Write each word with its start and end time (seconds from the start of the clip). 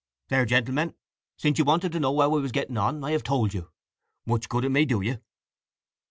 There, 0.29 0.45
gentlemen, 0.47 0.95
since 1.37 1.59
you 1.59 1.63
wanted 1.63 1.91
to 1.91 1.99
know 1.99 2.15
how 2.15 2.21
I 2.33 2.39
was 2.39 2.51
getting 2.51 2.75
on, 2.75 3.03
I 3.03 3.11
have 3.11 3.21
told 3.21 3.53
you. 3.53 3.69
Much 4.25 4.49
good 4.49 4.63
may 4.71 4.81
it 4.81 4.87
do 4.89 5.01
you! 5.01 5.19